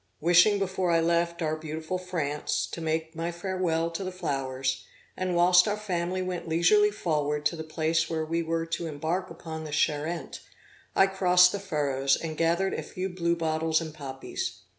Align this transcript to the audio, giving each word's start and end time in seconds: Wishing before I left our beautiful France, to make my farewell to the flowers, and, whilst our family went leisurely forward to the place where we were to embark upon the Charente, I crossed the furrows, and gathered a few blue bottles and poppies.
Wishing 0.19 0.57
before 0.57 0.89
I 0.89 0.99
left 0.99 1.43
our 1.43 1.55
beautiful 1.55 1.99
France, 1.99 2.65
to 2.71 2.81
make 2.81 3.15
my 3.15 3.31
farewell 3.31 3.91
to 3.91 4.03
the 4.03 4.11
flowers, 4.11 4.83
and, 5.15 5.35
whilst 5.35 5.67
our 5.67 5.77
family 5.77 6.23
went 6.23 6.47
leisurely 6.49 6.89
forward 6.89 7.45
to 7.45 7.55
the 7.55 7.63
place 7.63 8.09
where 8.09 8.25
we 8.25 8.41
were 8.41 8.65
to 8.65 8.87
embark 8.87 9.29
upon 9.29 9.63
the 9.63 9.71
Charente, 9.71 10.39
I 10.95 11.05
crossed 11.05 11.51
the 11.51 11.59
furrows, 11.59 12.15
and 12.15 12.35
gathered 12.35 12.73
a 12.73 12.81
few 12.81 13.09
blue 13.09 13.35
bottles 13.35 13.79
and 13.79 13.93
poppies. 13.93 14.61